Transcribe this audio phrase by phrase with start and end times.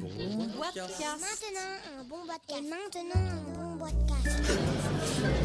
[0.00, 1.00] bon podcast.
[1.00, 2.50] Maintenant, un bon podcast.
[2.50, 4.52] Et maintenant, un bon podcast.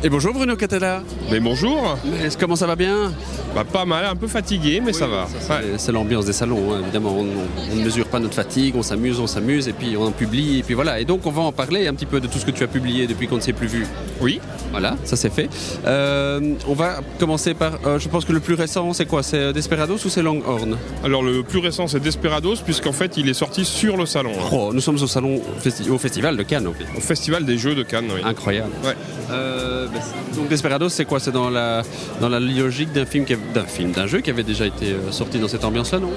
[0.04, 1.04] Et bonjour Bruno Catella.
[1.30, 3.12] Mais bonjour Mais comment ça va bien?
[3.56, 5.24] Bah, Pas mal, un peu fatigué, mais ça va.
[5.24, 5.74] Ouais.
[5.78, 7.16] C'est- l'ambiance des salons, hein, évidemment.
[7.18, 10.60] On, ne mesure pas notre fatigue, on s'amuse, on s'amuse, et puis on en publie,
[10.60, 11.00] et puis voilà.
[11.00, 12.68] Et donc on va en parler un petit peu de tout ce que tu as
[12.68, 13.86] publié depuis qu'on ne s'est plus vu.
[14.22, 14.40] Oui,
[14.72, 15.50] Voilà, ça c'est fait.
[15.86, 19.24] Euh, on va commencer par, euh, je pense que le plus récent, c'est quoi?
[19.24, 20.78] C'est Desperados ou c'est Longhorn?
[21.04, 24.50] Alors le plus récent c'est Desperados, puisqu'en fait il est sorti sur le salon, hein,
[24.54, 26.86] Oh, Nous sommes au salon, festi- au festival de Cannes, en fait.
[26.98, 28.08] au Festival des Jeux de Cannes.
[28.14, 28.22] Oui.
[28.24, 28.72] Incroyable.
[28.84, 28.96] Ouais.
[29.32, 30.00] Euh, bah,
[30.36, 31.20] donc Desperados, c'est quoi?
[31.20, 31.82] C'est dans la,
[32.22, 34.92] dans la logique d'un film, qui avait- d'un film, d'un jeu qui avait déjà été
[34.92, 36.12] euh, sorti dans cette ambiance-là, non?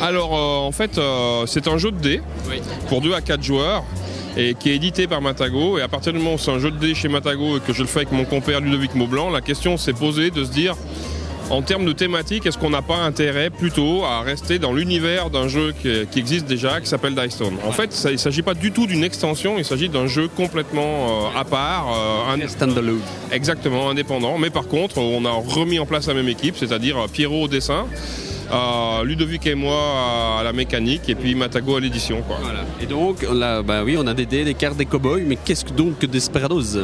[0.00, 2.20] Alors euh, en fait euh, c'est un jeu de dés
[2.88, 3.84] pour 2 à 4 joueurs
[4.36, 5.78] et qui est édité par Matago.
[5.78, 7.72] Et à partir du moment où c'est un jeu de dés chez Matago et que
[7.72, 10.74] je le fais avec mon compère Ludovic Maublanc, la question s'est posée de se dire
[11.50, 15.48] en termes de thématique, est-ce qu'on n'a pas intérêt plutôt à rester dans l'univers d'un
[15.48, 18.40] jeu qui, qui existe déjà, qui s'appelle Dice Stone En fait, ça- il ne s'agit
[18.42, 22.48] pas du tout d'une extension, il s'agit d'un jeu complètement euh, à part, euh, un-
[22.48, 23.00] Standalone.
[23.30, 24.38] exactement indépendant.
[24.38, 27.48] Mais par contre, on a remis en place la même équipe, c'est-à-dire euh, Pierrot au
[27.48, 27.84] dessin,
[28.50, 32.22] euh, Ludovic et moi à la mécanique, et puis Matago à l'édition.
[32.40, 32.60] Voilà.
[32.80, 35.66] Et donc, là, bah oui, on a des dés, des cartes, des cow-boys, mais qu'est-ce
[35.66, 36.78] que donc que Desperados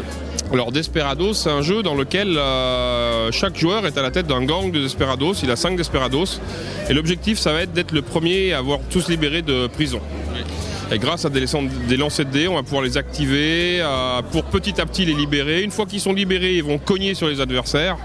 [0.53, 4.45] Alors Desperados, c'est un jeu dans lequel euh, chaque joueur est à la tête d'un
[4.45, 5.35] gang de Desperados.
[5.43, 6.41] Il a 5 Desperados.
[6.89, 10.01] Et l'objectif, ça va être d'être le premier à avoir tous libérés de prison.
[10.91, 14.23] Et grâce à des, lancers- des lancers de dés, on va pouvoir les activer euh,
[14.33, 15.63] pour petit à petit les libérer.
[15.63, 17.99] Une fois qu'ils sont libérés, ils vont cogner sur les adversaires.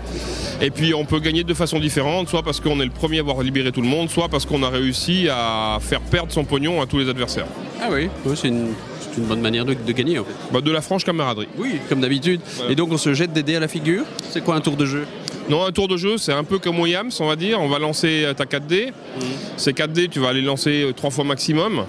[0.61, 3.21] Et puis on peut gagner de façon différente, soit parce qu'on est le premier à
[3.21, 6.81] avoir libéré tout le monde, soit parce qu'on a réussi à faire perdre son pognon
[6.81, 7.47] à tous les adversaires.
[7.81, 8.73] Ah oui, oui, c'est une,
[9.13, 10.33] c'est une bonne manière de, de gagner, en fait.
[10.51, 11.47] Bah, de la franche camaraderie.
[11.57, 12.41] Oui, comme d'habitude.
[12.57, 12.71] Voilà.
[12.71, 14.85] Et donc, on se jette des dés à la figure C'est quoi un tour de
[14.85, 15.05] jeu?
[15.49, 17.59] Non, un tour de jeu, c'est un peu comme au Yams, on va dire.
[17.59, 18.93] On va lancer euh, ta 4D.
[19.57, 21.83] Ces 4D, tu vas les lancer euh, trois fois maximum.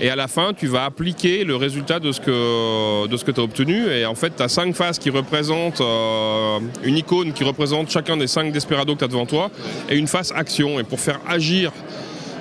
[0.00, 3.30] Et à la fin, tu vas appliquer le résultat de ce que, de ce que
[3.30, 3.86] tu as obtenu.
[3.86, 8.16] Et en fait, tu as cinq faces qui représentent euh, une icône qui représente chacun
[8.16, 9.50] des cinq desperados que tu as devant toi.
[9.88, 10.80] Et une face action.
[10.80, 11.70] Et pour faire agir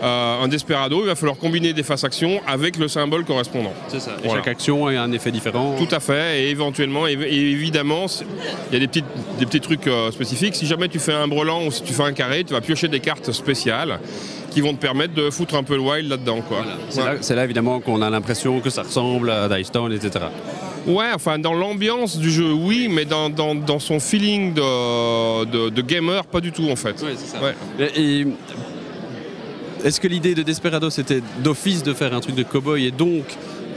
[0.03, 3.74] euh, un desperado, il va falloir combiner des faces action avec le symbole correspondant.
[3.88, 4.12] C'est ça.
[4.24, 4.40] Et Voilà.
[4.44, 5.75] chaque action a un effet différent.
[5.78, 8.06] Tout à fait, et éventuellement, et évidemment,
[8.69, 9.06] il y a des, petites,
[9.40, 10.56] des petits trucs euh, spécifiques.
[10.56, 12.88] Si jamais tu fais un brelan ou si tu fais un carré, tu vas piocher
[12.88, 14.00] des cartes spéciales
[14.52, 16.41] qui vont te permettre de foutre un peu le wild là-dedans.
[16.47, 16.64] Quoi.
[16.90, 17.06] C'est Ouais.
[17.06, 20.25] là, c'est là, évidemment, qu'on a l'impression que ça ressemble à Dice Town, etc.
[20.88, 25.69] Ouais, enfin, dans l'ambiance du jeu, oui, mais dans, dans- dans son feeling de, de-
[25.69, 27.02] de gamer, pas du tout en fait.
[27.03, 27.44] Ouais, c'est ça.
[27.44, 27.53] Ouais.
[27.96, 28.28] Et, et
[29.84, 33.26] est-ce que l'idée de Desperado c'était d'office de faire un truc de cowboy et donc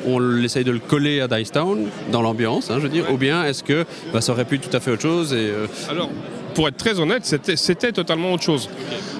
[0.06, 3.16] on essaye de le coller à Dice Town dans l'ambiance, hein, je veux dire, ou
[3.16, 5.66] bien est-ce que bah, ça aurait pu être tout à fait autre chose et euh,
[5.90, 6.10] Alors,
[6.54, 8.68] pour être très honnête, c'était- c'était totalement autre chose.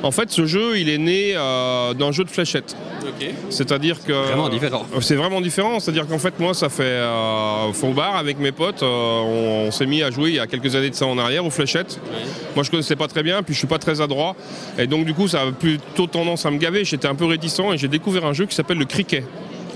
[0.03, 2.77] En fait, ce jeu, il est né euh, d'un jeu de fléchettes.
[3.51, 4.13] C'est-à-dire que.
[4.13, 4.87] Vraiment différent.
[4.95, 5.81] Euh, C'est vraiment différent.
[5.81, 8.83] C'est-à-dire qu'en fait, moi, ça fait euh, fond bar avec mes potes.
[8.83, 11.17] euh, on on s'est mis à jouer il y a quelques années de ça en
[11.19, 12.01] arrière aux fléchettes.
[12.55, 14.35] Moi, je connaissais pas très bien, puis je suis pas très adroit.
[14.79, 16.85] Et donc, du coup, ça a plutôt tendance à me gaver.
[16.85, 19.25] J'étais un peu réticent et j'ai découvert un jeu qui s'appelle le cricket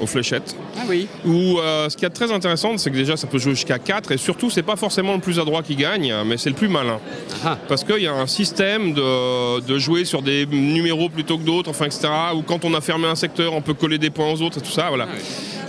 [0.00, 0.56] aux fléchettes.
[0.76, 1.06] Ah oui.
[1.24, 4.12] Où euh, ce qui est très intéressant, c'est que déjà, ça peut jouer jusqu'à 4
[4.12, 6.98] et surtout, c'est pas forcément le plus adroit qui gagne, mais c'est le plus malin.
[7.44, 7.58] Ah.
[7.68, 11.70] Parce qu'il y a un système de, de jouer sur des numéros plutôt que d'autres,
[11.70, 12.08] enfin, etc.
[12.34, 14.62] Ou quand on a fermé un secteur, on peut coller des points aux autres et
[14.62, 15.08] tout ça, voilà.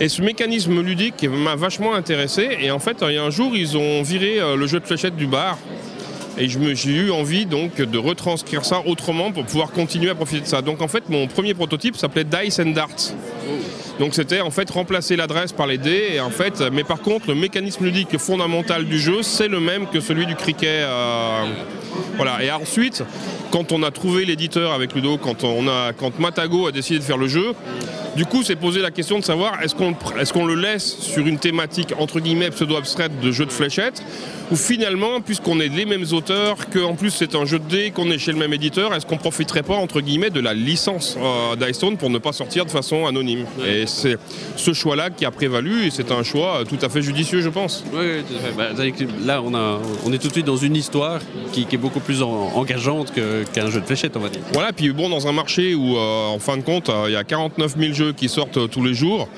[0.00, 2.58] Et ce mécanisme ludique m'a vachement intéressé.
[2.60, 4.86] Et en fait, il y a un jour, ils ont viré euh, le jeu de
[4.86, 5.58] fléchettes du bar.
[6.38, 10.46] Et j'ai eu envie donc de retranscrire ça autrement pour pouvoir continuer à profiter de
[10.46, 10.60] ça.
[10.60, 13.14] Donc en fait, mon premier prototype s'appelait Dice and Darts.
[13.98, 16.10] Donc c'était en fait remplacer l'adresse par les dés.
[16.14, 19.86] Et en fait, mais par contre, le mécanisme ludique fondamental du jeu, c'est le même
[19.86, 20.84] que celui du cricket.
[20.84, 21.44] euh,
[22.16, 22.42] voilà.
[22.42, 23.02] Et ensuite,
[23.50, 27.04] quand on a trouvé l'éditeur avec Ludo, quand, on a, quand Matago a décidé de
[27.04, 27.54] faire le jeu,
[28.16, 31.26] du coup, c'est posé la question de savoir est-ce qu'on est qu'on le laisse sur
[31.26, 34.02] une thématique entre guillemets pseudo-abstraite de jeu de fléchettes
[34.50, 38.10] ou finalement, puisqu'on est les mêmes auteurs, qu'en plus c'est un jeu de dés, qu'on
[38.10, 41.56] est chez le même éditeur, est-ce qu'on profiterait pas entre guillemets de la licence euh,
[41.56, 43.35] d'Iceton pour ne pas sortir de façon anonyme?
[43.66, 44.16] Et c'est
[44.56, 47.84] ce choix-là qui a prévalu et c'est un choix tout à fait judicieux, je pense.
[47.92, 48.52] Oui, tout à fait.
[48.56, 51.20] Bah, là, on, a, on est tout de suite dans une histoire
[51.52, 53.12] qui, qui est beaucoup plus en- engageante
[53.52, 54.40] qu'un jeu de fléchettes, on va dire.
[54.52, 57.16] Voilà, puis bon, dans un marché où, euh, en fin de compte, euh, il y
[57.16, 59.28] a 49 000 jeux qui sortent euh, tous les jours,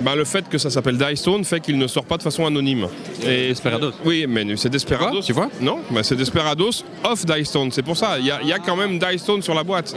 [0.00, 2.86] bah, le fait que ça s'appelle Dicestone fait qu'il ne sort pas de façon anonyme.
[3.26, 3.92] Et Desperados.
[4.04, 5.22] Oui, mais c'est Desperados.
[5.22, 5.48] Tu vois?
[5.60, 8.18] Non, bah, c'est Desperados of Dicestone, c'est pour ça.
[8.18, 9.94] Il y, a- il y a quand même Dicestone sur la boîte.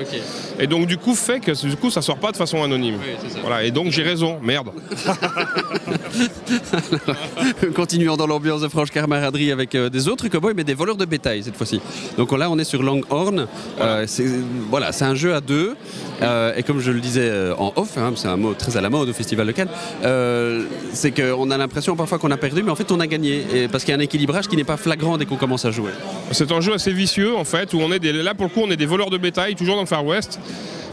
[0.59, 2.95] Et donc, du coup, fait que du coup, ça sort pas de façon anonyme.
[2.99, 3.30] Oui.
[3.41, 4.71] Voilà, et donc, j'ai raison, merde.
[7.75, 11.05] Continuons dans l'ambiance de franche camaraderie avec euh, des autres cowboys, mais des voleurs de
[11.05, 11.81] bétail cette fois-ci.
[12.17, 13.47] Donc là, on est sur Longhorn.
[13.79, 14.25] Euh, c'est
[14.69, 15.75] voilà, c'est un jeu à deux.
[16.21, 18.89] Euh, et comme je le disais en off, hein, c'est un mot très à la
[18.89, 19.69] mode au Festival de Cannes,
[20.03, 20.63] euh,
[20.93, 23.43] c'est qu'on a l'impression parfois qu'on a perdu, mais en fait on a gagné.
[23.53, 25.71] Et parce qu'il y a un équilibrage qui n'est pas flagrant dès qu'on commence à
[25.71, 25.91] jouer.
[26.31, 28.61] C'est un jeu assez vicieux en fait, où on est des, là pour le coup
[28.63, 30.39] on est des voleurs de bétail, toujours dans le Far West.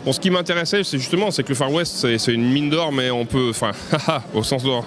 [0.05, 2.93] Bon, ce qui m'intéressait, c'est justement, c'est que le Far West, c'est une mine d'or,
[2.93, 3.73] mais on peut, enfin,
[4.35, 4.87] au sens d'or.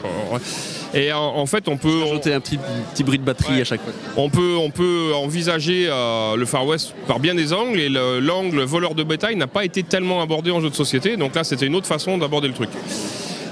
[0.93, 2.57] Et en, en fait, on peut, Ajouter un petit,
[2.93, 3.61] petit bruit de batterie Ouais.
[3.61, 3.93] à chaque fois.
[4.17, 8.19] on peut, on peut envisager euh, le Far West par bien des angles, et le-
[8.19, 11.43] l'angle voleur de bétail n'a pas été tellement abordé en jeu de société, donc là,
[11.43, 12.69] c'était une autre façon d'aborder le truc.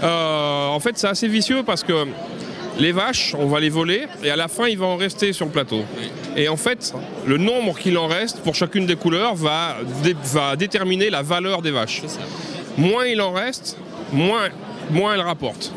[0.04, 2.06] Euh, en fait, c'est assez vicieux parce que
[2.80, 5.46] les vaches, on va les voler, et à la fin, il va en rester sur
[5.46, 5.84] le plateau.
[6.36, 6.94] Et en fait,
[7.26, 11.62] le nombre qu'il en reste pour chacune des couleurs va, dé- va déterminer la valeur
[11.62, 12.02] des vaches.
[12.78, 13.78] Moins il en reste,
[14.14, 14.50] moins,
[14.92, 15.74] moins elle rapporte.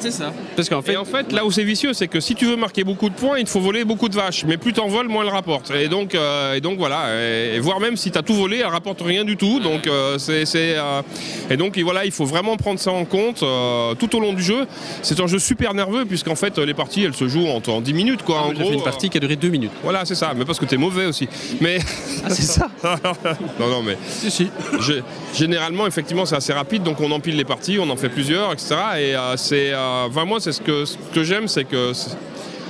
[0.00, 0.32] C'est ça.
[0.56, 2.56] Parce qu'en fait, Et en fait, là où c'est vicieux, c'est que si tu veux
[2.56, 4.44] marquer beaucoup de points, il te faut voler beaucoup de vaches.
[4.44, 5.70] Mais plus t'en voles, moins elle rapporte.
[5.72, 7.06] Et donc, euh, et donc voilà.
[7.20, 9.60] Et, et voire même si t'as tout volé, elle rapporte rien du tout.
[9.60, 11.02] Donc euh, c'est, c'est, euh,
[11.50, 14.32] et donc et voilà, il faut vraiment prendre ça en compte euh, tout au long
[14.32, 14.66] du jeu.
[15.02, 17.92] C'est un jeu super nerveux puisqu'en fait les parties elles se jouent en, en 10
[17.92, 18.40] minutes quoi.
[18.42, 19.72] en j'ai fait gros, une partie qui a duré deux minutes.
[19.82, 20.32] voilà, c'est ça.
[20.36, 21.28] Mais parce que t'es mauvais aussi.
[21.60, 21.78] Mais
[22.24, 22.68] Ah, c'est ça
[23.60, 24.48] non, non, mais Si, si.
[24.80, 25.02] Gé-
[25.34, 28.74] Généralement, effectivement, c'est assez rapide, donc on empile les parties, on en fait plusieurs, etc.
[28.98, 31.92] Et euh, c'est, euh, enfin, moi, c'est ce que, ce que j'aime, c'est que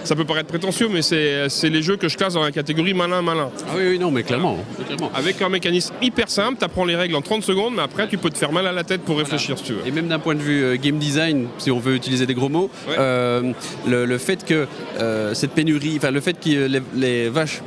[0.03, 3.51] ça peut paraître prétentieux, mais c'est, les jeux que je classe dans la catégorie malin-malin.
[3.69, 4.57] Ah oui, oui, non, mais clairement.
[4.87, 5.11] clairement.
[5.15, 8.17] Avec un mécanisme hyper simple, tu apprends les règles en 30 secondes, mais après, tu
[8.17, 9.87] peux te faire mal à la tête pour réfléchir si tu veux.
[9.87, 12.49] Et même d'un point de vue euh, game design, si on veut utiliser des gros
[12.49, 12.95] mots, Ouais.
[12.99, 13.53] euh,
[13.87, 14.67] le, le fait que
[14.99, 17.61] euh, cette pénurie, enfin le fait que les, les vaches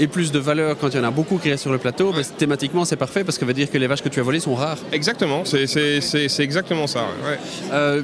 [0.00, 2.10] aient plus de valeur quand il y en a beaucoup qui restent sur le plateau,
[2.12, 4.22] bah, thématiquement c'est parfait parce que ça veut dire que les vaches que tu as
[4.22, 4.78] volées sont rares.
[4.92, 7.00] Exactement, c'est, exactement ça.
[7.24, 7.38] Ouais.
[7.72, 8.02] Euh,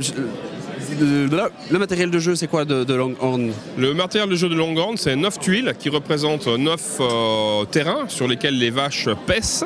[1.00, 4.97] le, matériel de jeu, c'est quoi de, de Longhorn Le matériel de jeu de Longhorn,
[4.97, 9.65] c'est 9 tuiles qui représentent 9 euh, terrains sur lesquels les vaches paissent.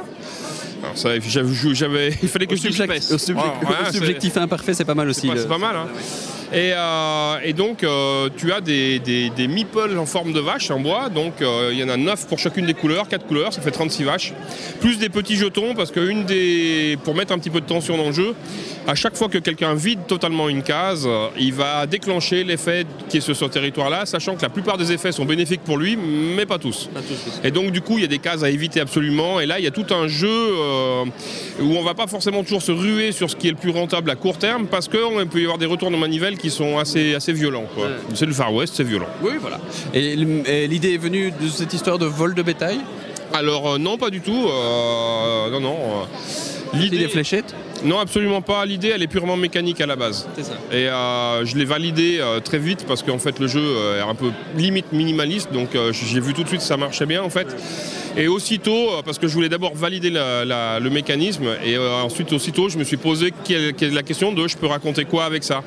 [0.83, 3.13] Alors ça, j'avais, il fallait que Au je dise subject- pèse.
[3.13, 5.23] au subject- Voilà, au voilà, c'est- subjectif imparfait, c'est pas mal aussi.
[5.23, 5.77] C'est pas, le- pas mal.
[5.77, 5.87] Hein.
[6.53, 10.71] Et, euh, et donc, euh, tu as des, des, des meeples en forme de vache
[10.71, 11.09] en bois.
[11.09, 13.71] Donc, euh, il y en a 9 pour chacune des couleurs, 4 couleurs, ça fait
[13.71, 14.33] 36 vaches.
[14.81, 17.97] Plus des petits jetons, parce que une des, pour mettre un petit peu de tension
[17.97, 18.35] dans le jeu,
[18.87, 21.09] à chaque fois que quelqu'un vide totalement une case,
[21.39, 25.11] il va déclencher l'effet qui est sur ce territoire-là, sachant que la plupart des effets
[25.11, 26.89] sont bénéfiques pour lui, mais pas tous.
[27.43, 29.41] Et donc du coup, il y a des cases à éviter absolument.
[29.41, 31.05] Et là, il y a tout un jeu euh,
[31.61, 34.11] où on va pas forcément toujours se ruer sur ce qui est le plus rentable
[34.11, 37.15] à court terme, parce qu'il peut y avoir des retours de manivelle qui sont assez,
[37.15, 37.67] assez violents.
[37.75, 37.87] quoi.
[37.87, 37.93] Ouais.
[38.15, 39.07] C'est le Far West, c'est violent.
[39.23, 39.59] Oui, voilà.
[39.95, 40.15] Et
[40.67, 42.79] l'idée est venue de cette histoire de vol de bétail?
[43.33, 44.47] Alors euh, non, pas du tout.
[44.49, 45.77] euh, non, non.
[45.77, 47.55] euh, L'idée des fléchettes?
[47.85, 48.65] Non, absolument pas.
[48.67, 50.27] L'idée, elle est purement mécanique à la base.
[50.37, 50.55] C'est ça.
[50.73, 54.09] Et euh, je l'ai validé euh, très vite parce qu'en fait le jeu euh, est
[54.09, 57.23] un peu limite minimaliste, donc euh, j'ai vu tout de suite que ça marchait bien
[57.23, 57.47] en fait.
[58.19, 62.33] Et aussitôt, parce que je voulais d'abord valider la- la- le mécanisme, et euh, ensuite
[62.33, 65.25] aussitôt je me suis posé quelle- quelle est la question de je peux raconter quoi
[65.27, 65.63] avec ça?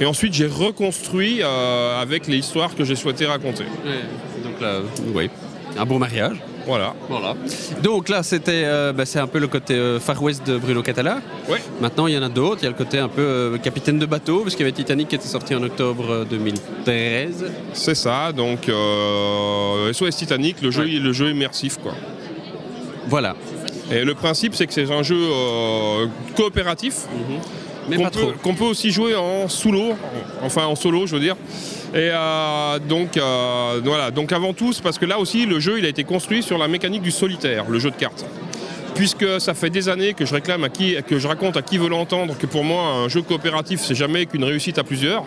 [0.00, 3.64] Et ensuite j'ai reconstruit euh, avec les histoires que j'ai souhaité raconter.
[4.44, 4.80] Donc là,
[5.14, 5.28] oui.
[5.76, 6.36] Un beau mariage.
[6.68, 6.94] Voilà.
[7.08, 7.34] Voilà.
[7.82, 10.82] Donc là, c'était, euh, bah, c'est un peu le côté euh, Far West de Bruno
[10.82, 11.22] Catala.
[11.48, 11.62] Ouais.
[11.80, 12.58] Maintenant, il y en a d'autres.
[12.60, 14.76] Il y a le côté un peu euh, capitaine de bateau, parce qu'il y avait
[14.76, 17.46] Titanic qui était sorti en octobre euh, 2013.
[17.72, 18.66] C'est ça, donc
[19.92, 20.88] SOS Titanic, le jeu, Ouais.
[20.90, 21.94] le jeu immersif quoi.
[23.08, 23.34] Voilà.
[23.90, 25.18] Et le principe c'est que c'est un jeu
[26.36, 27.06] coopératif.
[27.88, 28.32] Mais qu'on pas peut, trop.
[28.42, 29.94] qu'on peut aussi jouer en solo,
[30.42, 31.36] enfin en solo je veux dire.
[31.94, 35.78] Et euh, donc euh, voilà, donc avant tout, c'est parce que là aussi le jeu
[35.78, 38.26] il a été construit sur la mécanique du solitaire, le jeu de cartes.
[38.94, 41.78] Puisque ça fait des années que je réclame à qui, que je raconte à qui
[41.78, 45.22] veut l'entendre que pour moi un jeu coopératif c'est jamais qu'une réussite à plusieurs.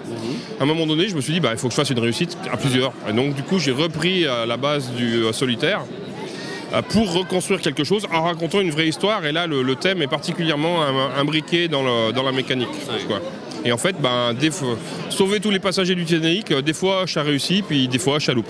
[0.59, 1.99] À un moment donné, je me suis dit bah il faut que je fasse une
[1.99, 2.93] réussite à plusieurs.
[3.09, 5.81] Et donc du coup j'ai repris euh, la base du solitaire
[6.89, 9.25] pour reconstruire quelque chose en racontant une vraie histoire.
[9.25, 12.69] Et là, le, le thème est particulièrement im- imbriqué dans, le- dans la mécanique.
[13.07, 13.19] quoi.
[13.65, 14.77] Et en fait, ben, des fois,
[15.09, 18.33] sauver tous les passagers du Titanic, euh, des fois ça réussit, puis des fois ça
[18.33, 18.49] loupe.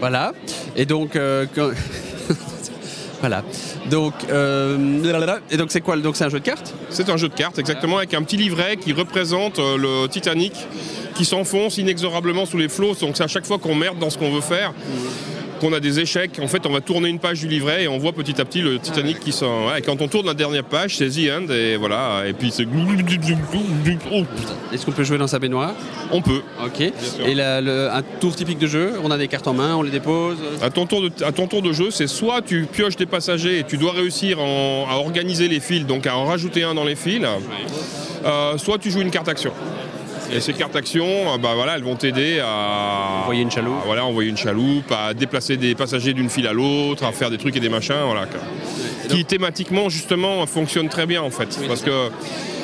[0.00, 0.32] Voilà.
[0.76, 1.70] Et donc, euh, quand-
[3.20, 3.42] voilà.
[3.90, 6.74] Donc, euh, et donc c'est quoi Donc c'est un jeu de cartes?
[6.90, 10.52] C'est un jeu de cartes, exactement, avec un petit livret qui représente euh, le Titanic
[11.14, 12.94] qui s'enfonce inexorablement sous les flots.
[13.00, 14.72] Donc c'est à chaque fois qu'on merde dans ce qu'on veut faire.
[15.60, 17.98] Qu'on a des échecs, en fait on va tourner une page du livret et on
[17.98, 19.68] voit petit à petit le Titanic qui s'en...
[19.68, 22.50] ouais, et quand on tourne la dernière page, c'est The End et voilà, et puis
[22.50, 22.66] c'est...
[24.12, 24.22] Oh,
[24.72, 25.74] Est-ce qu'on peut jouer dans sa baignoire?
[26.10, 26.42] On peut.
[26.64, 26.80] Ok.
[26.80, 26.92] Et
[27.34, 30.36] le- un tour typique de jeu, on a des cartes en main, on les dépose.
[30.62, 33.58] À ton, tour de, à ton tour de jeu, c'est soit tu pioches des passagers
[33.60, 36.84] et tu dois réussir en- à organiser les fils, donc à en rajouter un dans
[36.84, 37.20] les fils,
[38.24, 39.50] Euh, soit tu joues une carte action.
[40.32, 43.78] Et ces cartes action, euh, bah voilà, elles vont t'aider à Envoyer une chaloupe.
[43.82, 47.30] à, voilà, envoyer une chaloupe, à déplacer des passagers d'une file à l'autre, à faire
[47.30, 48.26] des trucs et des machins, voilà.
[49.08, 51.90] Qui thématiquement justement fonctionne très bien en fait, parce que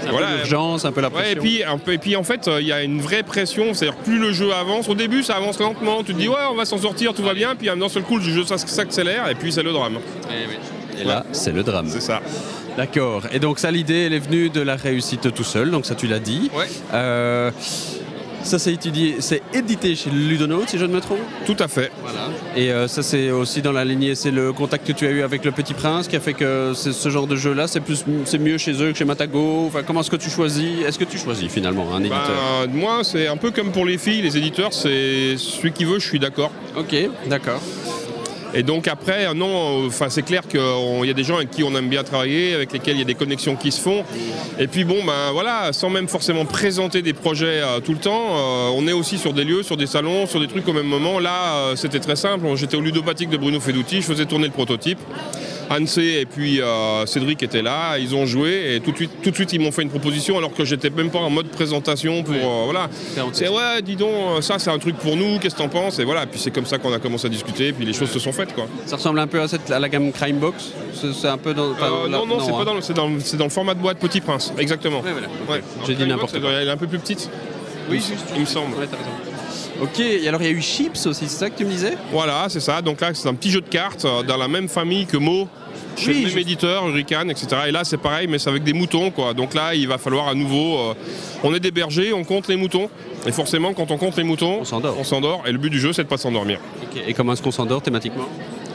[0.07, 0.29] Un voilà.
[0.29, 1.39] peu d'urgence, un peu la Ouais, pression.
[1.39, 3.75] et puis, un peu, et puis en fait, euh, il y a une vraie pression,
[3.75, 6.55] c'est-à-dire plus le jeu avance, au début ça avance lentement, tu te dis ouais on
[6.55, 9.35] va s'en sortir, tout va bien, puis d'un seul coup le jeu ça s'accélère et
[9.35, 9.99] puis c'est le drame.
[11.01, 11.89] Et là, c'est le drame.
[11.89, 12.23] C'est ça.
[12.77, 13.23] D'accord.
[13.33, 15.71] Et donc ça, l'idée, elle est venue de la réussite tout seul.
[15.71, 16.51] Donc ça, tu l'as dit.
[16.55, 16.67] Ouais.
[16.93, 17.51] Euh,
[18.43, 21.19] ça, c'est étudié, c'est édité chez Ludonote, si je ne me trompe?
[21.47, 21.91] Tout à fait.
[22.01, 22.29] Voilà.
[22.55, 25.23] Et euh, ça, c'est aussi dans la lignée, c'est le contact que tu as eu
[25.23, 28.39] avec le Petit Prince qui a fait que ce genre de jeu-là, c'est plus, c'est
[28.39, 29.65] mieux chez eux que chez Matago.
[29.67, 32.67] Enfin, comment est-ce que tu choisis Est-ce que tu choisis finalement un éditeur?
[32.69, 35.99] Ben, moi, c'est un peu comme pour les filles, les éditeurs, c'est celui qui veut,
[35.99, 36.53] je suis d'accord.
[36.77, 36.95] Ok,
[37.27, 37.61] d'accord.
[38.55, 40.61] Et donc après, euh, non, euh, enfin c'est clair qu'il
[41.05, 43.07] y a des gens avec qui on aime bien travailler, avec lesquels il y a
[43.07, 44.05] des connexions qui se font.
[44.59, 48.17] Et puis bon, ben voilà, sans même forcément présenter des projets euh, tout le temps,
[48.75, 51.19] on est aussi sur des lieux, sur des salons, sur des trucs au même moment.
[51.19, 52.47] Là, c'était très simple.
[52.57, 54.99] J'étais au ludopathique de Bruno Feduti, je faisais tourner le prototype.
[55.71, 59.31] Anse et puis euh, Cédric étaient là, ils ont joué et tout de suite, tout
[59.31, 62.23] de suite ils m'ont fait une proposition alors que j'étais même pas en mode présentation
[62.23, 62.89] pour euh, voilà.
[63.33, 65.99] C'est ouais, dis donc, ça c'est un truc pour nous, qu'est-ce que t'en penses?
[65.99, 68.19] Et voilà, puis c'est comme ça qu'on a commencé à discuter, puis les choses se
[68.19, 68.67] sont faites quoi.
[68.87, 70.73] Ça ressemble un peu à, cette, à la gamme Crime Box?
[70.95, 71.71] C'est un peu dans.
[71.73, 72.59] Euh, là- non, non, c'est hein.
[72.59, 75.01] pas dans le, c'est dans, le- c'est dans le format de boîte Petit Prince, exactement.
[75.01, 75.11] Ouais,
[75.47, 75.63] voilà.
[75.87, 76.51] J'ai dit n'importe quoi.
[76.53, 77.29] Elle est un peu plus petite.
[77.91, 78.25] Oui, il, juste.
[78.35, 78.75] il me semble.
[78.77, 79.11] Ouais, t'as raison.
[79.83, 81.97] Ok, et alors il y a eu Chips aussi, c'est ça que tu me disais?
[82.11, 82.81] Voilà, c'est ça.
[82.81, 85.49] Donc là, c'est un petit jeu de cartes euh, dans la même famille que Mo,
[85.97, 87.49] chez Oui, le même je- éditeur, Hurricane, etc.
[87.69, 89.35] Et là, c'est pareil, mais c'est avec des moutons, quoi.
[89.35, 90.79] Donc là, il va falloir à nouveau.
[90.79, 90.95] euh,
[91.43, 92.89] on est des bergers, on compte les moutons.
[93.27, 95.43] Et forcément, quand on compte les moutons, On s'endort.
[95.47, 96.59] Et le but du jeu, c'est de pas s'endormir.
[97.07, 98.25] Et comment est-ce qu'on s'endort thématiquement?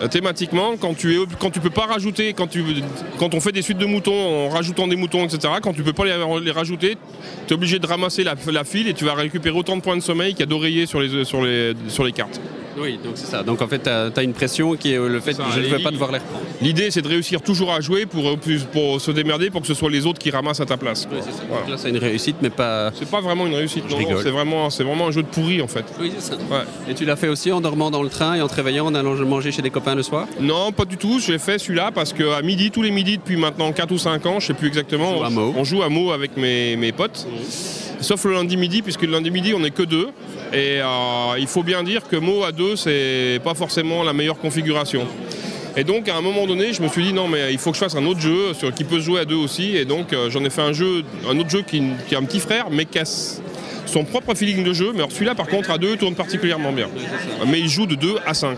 [0.09, 4.87] Thématiquement, quand tu peux pas rajouter, quand on fait des suites de moutons en rajoutant
[4.87, 5.53] des moutons, etc.
[5.61, 6.97] Quand tu peux pas les, rajouter,
[7.47, 10.01] tu es obligé de ramasser la, file et tu vas récupérer autant de points de
[10.01, 12.39] sommeil qu'il y a d'oreillers sur les cartes.
[12.77, 13.43] Oui, donc c'est ça.
[13.43, 15.59] Donc en fait, tu as, une pression qui est euh, le fait Ça, que je
[15.59, 16.43] ne vais pas devoir les reprendre.
[16.61, 18.37] L'idée, c'est de réussir toujours à jouer pour,
[18.71, 21.07] pour se démerder pour que ce soit les autres qui ramassent à ta place.
[21.11, 21.43] Oui, c'est ça.
[21.47, 21.61] Voilà.
[21.63, 22.91] Donc là, c'est une réussite, mais pas.
[22.93, 25.85] C'est pas vraiment une réussite, Je non, c'est vraiment, un jeu de pourri en fait.
[25.99, 26.35] Oui, c'est ça.
[26.35, 26.63] Ouais.
[26.89, 28.95] Et tu l'as fait aussi en dormant dans le train et en te réveillant en
[28.95, 30.27] allant manger chez des copains le soir?
[30.39, 31.19] Non, pas du tout.
[31.19, 34.39] J'ai fait celui-là parce qu'à midi, tous les midis depuis maintenant 4 ou 5 ans,
[34.39, 35.19] je sais plus exactement,
[35.55, 37.27] On joue à Meaux avec mes, mes potes.
[37.99, 40.09] Sauf le lundi midi, puisque le lundi midi, on n'est que deux.
[40.53, 44.37] Et euh, il faut bien dire que Meaux à deux, c'est pas forcément la meilleure
[44.37, 45.07] configuration.
[45.77, 47.77] Et donc à un moment donné, je me suis dit non mais il faut que
[47.77, 49.77] je fasse un autre jeu sur, qui peut se jouer à deux aussi.
[49.77, 52.23] Et donc euh, j'en ai fait un jeu, un autre jeu qui, qui a un
[52.23, 53.05] petit frère, mais qui a
[53.91, 54.91] son propre feeling de jeu.
[54.93, 56.87] Mais alors celui-là par contre à deux tourne particulièrement bien.
[57.47, 58.57] Mais il joue de 2 à 5.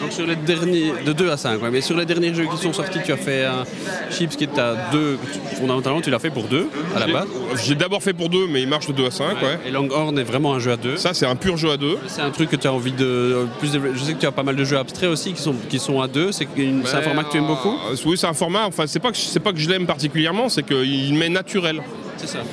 [0.00, 1.70] Donc sur les derniers, de 2 à 5, ouais.
[1.70, 3.64] mais sur les derniers jeux qui sont sortis, tu as fait un
[4.10, 5.18] Chips qui est à 2,
[5.58, 7.28] fondamentalement tu l'as fait pour 2 à la base.
[7.64, 9.24] J'ai d'abord fait pour deux, mais il marche de 2 à 5.
[9.42, 9.58] Ouais.
[9.66, 10.96] Et Longhorn est vraiment un jeu à 2.
[10.96, 11.98] Ça, c'est un pur jeu à deux.
[12.08, 13.96] C'est un truc que tu as envie de plus développer.
[13.98, 16.00] Je sais que tu as pas mal de jeux abstraits aussi qui sont, qui sont
[16.00, 16.32] à 2.
[16.32, 17.76] C'est un Mais, format que tu aimes beaucoup?
[17.90, 18.66] euh, Oui, c'est un format.
[18.66, 21.80] Enfin, c'est pas que pas que je l'aime particulièrement, c'est qu'il m'est naturel.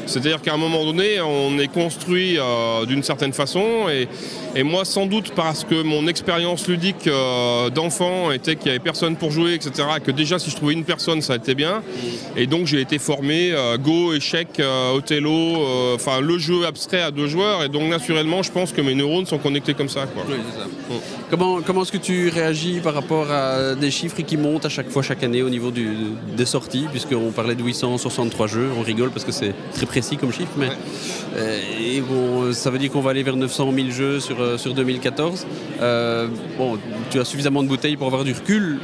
[0.05, 4.07] C'est-à-dire qu'à un moment donné, on est construit euh, d'une certaine façon, et,
[4.55, 8.79] et moi, sans doute parce que mon expérience ludique euh, d'enfant était qu'il y avait
[8.79, 9.71] personne pour jouer, etc.
[10.03, 11.81] Que déjà, si je trouvais une personne, ça était bien.
[12.35, 17.01] Et donc, j'ai été formé euh, Go, échec, euh, Othello, euh, enfin le jeu abstrait
[17.01, 20.05] à deux joueurs, et donc naturellement, je pense que mes neurones sont connectés comme ça.
[20.07, 20.23] Quoi.
[20.27, 20.65] Oui, c'est ça.
[21.29, 24.89] Comment, comment est-ce que tu réagis par rapport à des chiffres qui montent à chaque
[24.89, 25.89] fois, chaque année au niveau du-
[26.35, 30.31] des sorties Puisqu'on parlait de 863 jeux, on rigole parce que c'est très précis comme
[30.31, 30.69] chiffre, mais
[31.37, 34.73] euh, bon, ça veut dire qu'on va aller vers 900 000 jeux sur, euh, sur
[34.73, 35.45] 2014.
[35.81, 36.77] Euh, bon,
[37.09, 38.79] tu as suffisamment de bouteilles pour avoir du recul.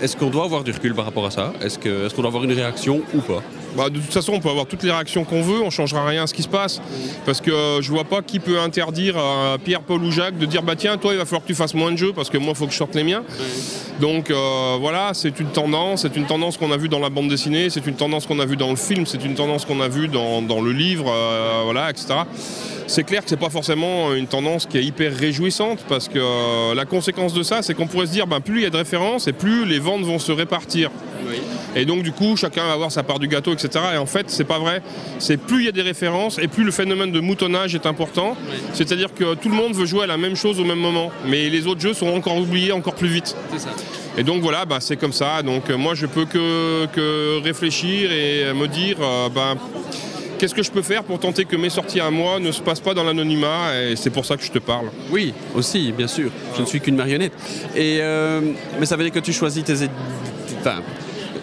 [0.00, 1.52] Est-ce qu'on doit avoir du recul par rapport à ça?
[1.62, 3.42] Est-ce qu'on doit avoir une réaction ou pas?
[3.76, 6.24] Bah, de toute façon, on peut avoir toutes les réactions qu'on veut, on changera rien
[6.24, 6.80] à ce qui se passe.
[7.24, 10.46] Parce que euh, je vois pas qui peut interdire à Pierre, Paul ou Jacques de
[10.46, 12.38] dire bah tiens, toi, il va falloir que tu fasses moins de jeux parce que
[12.38, 13.22] moi, il faut que je sorte les miens.
[14.00, 17.28] Donc euh, voilà, c'est une tendance, c'est une tendance qu'on a vue dans la bande
[17.28, 19.88] dessinée, c'est une tendance qu'on a vue dans le film, c'est une tendance qu'on a
[19.88, 22.06] vue dans, dans le livre, euh, voilà, etc.
[22.86, 26.74] C'est clair que c'est pas forcément une tendance qui est hyper réjouissante parce que euh,
[26.74, 28.76] la conséquence de ça, c'est qu'on pourrait se dire ben, plus il y a de
[28.76, 30.90] références et plus les ventes vont se répartir.
[31.74, 33.61] Et donc du coup, chacun va avoir sa part du gâteau, etc.
[33.94, 34.82] Et en fait, c'est pas vrai.
[35.18, 38.36] C'est plus il y a des références et plus le phénomène de moutonnage est important.
[38.72, 41.48] C'est-à-dire que tout le monde veut jouer à la même chose au même moment, mais
[41.48, 43.36] les autres jeux sont encore oubliés encore plus vite.
[43.52, 43.70] C'est ça.
[44.18, 45.42] Et donc voilà, bah, c'est comme ça.
[45.42, 49.56] Donc euh, moi, je peux que, que réfléchir et me dire, euh, ben,
[50.38, 52.80] qu'est-ce que je peux faire pour tenter que mes sorties à moi ne se passent
[52.80, 54.86] pas dans l'anonymat Et c'est pour ça que je te parle.
[55.10, 56.30] Oui, aussi, bien sûr.
[56.56, 57.32] Je ne suis qu'une marionnette.
[57.74, 58.40] Et, euh,
[58.78, 59.74] mais ça veut dire que tu choisis tes...
[60.60, 60.82] Enfin,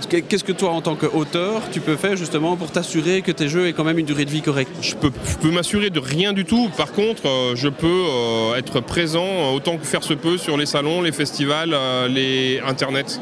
[0.08, 3.68] Qu'est-ce que toi, en tant qu'auteur, tu peux faire justement pour t'assurer que tes jeux
[3.68, 4.72] aient quand même une durée de vie correcte?
[4.82, 6.70] Je peux, je peux m'assurer de rien du tout.
[6.78, 10.58] Par contre, euh, je peux euh, être présent euh, autant que faire se peut sur
[10.58, 11.76] les salons, les festivals,
[12.10, 13.20] les internet.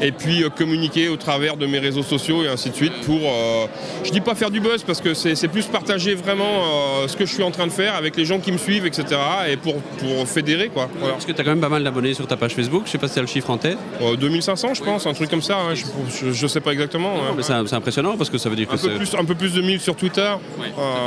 [0.00, 3.20] Et puis euh, communiquer au travers de mes réseaux sociaux et ainsi de suite pour,
[3.22, 3.66] euh,
[4.04, 7.26] je dis pas faire du buzz parce que c'est plus partager vraiment euh, ce que
[7.26, 9.04] je suis en train de faire avec les gens qui me suivent, etc.
[9.50, 10.88] Et pour, pour fédérer quoi.
[10.98, 11.14] Voilà.
[11.14, 12.98] Parce que tu as quand même pas mal d'abonnés sur ta page Facebook, je sais
[12.98, 13.78] pas si tu as le chiffre en tête.
[14.00, 17.14] Euh, 2500 je pense, un truc comme ça, hein, je, je, sais pas exactement.
[17.16, 17.34] hein.
[17.36, 19.54] Mais c'est impressionnant parce que ça veut dire que un, peu plus, un peu plus
[19.54, 20.30] de 1000 sur Twitter.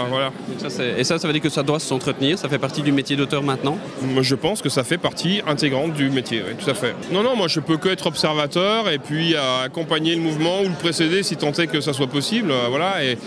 [0.10, 0.32] Voilà.
[0.68, 3.16] Ça, Et ça, ça veut dire que ça doit s'entretenir, ça fait partie du métier
[3.16, 3.78] d'auteur maintenant.
[4.22, 6.96] Je pense que ça fait partie intégrante du métier, oui, tout à fait.
[7.12, 10.75] Non, non, moi je peux que être observateur et puis accompagner le mouvement ou le
[10.80, 13.18] précéder si tant est que ça soit possible, euh, voilà, et,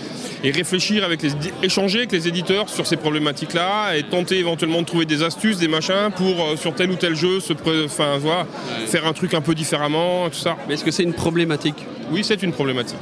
[0.45, 1.31] et réfléchir avec les,
[1.63, 5.69] échanger avec les éditeurs sur ces problématiques-là et tenter éventuellement de trouver des astuces, des
[5.69, 8.47] machins pour euh, sur tel ou tel jeu se, pré- enfin, voilà,
[8.87, 10.57] faire un truc un peu différemment, tout ça.
[10.69, 11.87] Mais est-ce que c'est une problématique?
[12.11, 12.99] Oui, c'est une problématique.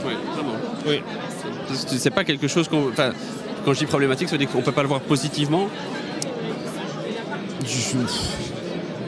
[0.87, 1.01] Oui.
[1.99, 2.89] C'est pas quelque chose qu'on.
[2.91, 3.13] Enfin,
[3.65, 5.69] quand je dis problématique, ça veut dire qu'on peut pas le voir positivement?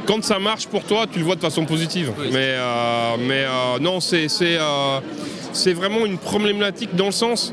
[0.07, 2.13] Quand ça marche pour toi, tu le vois de façon positive.
[2.19, 2.29] Oui.
[2.33, 5.01] Mais, euh, mais euh, non, c'est c'est, euh,
[5.53, 7.53] c'est vraiment une problématique dans le sens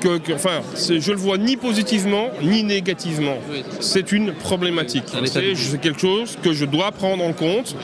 [0.00, 3.38] que, que- enfin, c'est- je le vois ni positivement ni négativement.
[3.50, 3.64] Oui.
[3.80, 5.04] C'est une problématique.
[5.24, 7.74] c'est quelque chose que je dois prendre en compte.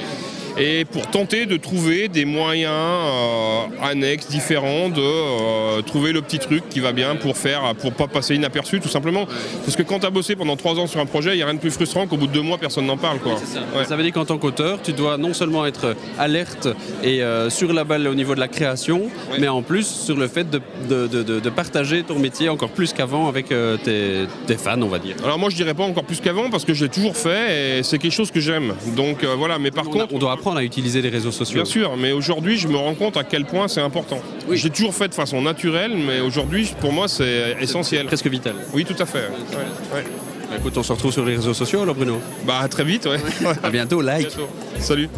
[0.58, 6.38] Et pour tenter de trouver des moyens euh, annexes, différents, de euh, trouver le petit
[6.38, 9.26] truc qui va bien pour faire, pour pas passer inaperçu, tout simplement.
[9.64, 11.46] Parce que quand tu as bossé pendant trois ans sur un projet, il n'y a
[11.46, 13.18] rien de plus frustrant qu'au bout de deux mois, personne n'en parle.
[13.18, 13.32] Quoi.
[13.34, 13.84] Ouais.
[13.84, 16.68] Ça veut dire qu'en tant qu'auteur, tu dois non seulement être alerte
[17.02, 20.28] et euh, sur la balle au niveau de la création, mais en plus sur le
[20.28, 24.88] fait de, de- de- partager ton métier encore plus qu'avant avec tes, tes fans, on
[24.88, 25.14] va dire.
[25.24, 27.82] Alors moi je dirais pas encore plus qu'avant parce que je l'ai toujours fait et
[27.84, 28.74] c'est quelque chose que j'aime.
[28.96, 31.54] Donc voilà, mais par on, a- contre, on doit apprendre à utiliser les réseaux sociaux.
[31.54, 34.20] bien sûr, mais aujourd'hui je me rends compte à quel point c'est important.
[34.46, 34.58] Oui.
[34.58, 38.04] J'ai toujours fait de façon naturelle, mais aujourd'hui pour moi c'est essentiel.
[38.06, 38.54] Presque vital.
[38.74, 39.20] Oui, tout à fait.
[39.20, 40.04] Ouais, ouais.
[40.50, 42.20] Bah, écoute, on se retrouve sur les réseaux sociaux alors Bruno.
[42.46, 43.20] Bah à très vite, ouais.
[43.62, 44.28] À bientôt, like.
[44.28, 44.50] Bientôt.
[44.80, 45.08] Salut.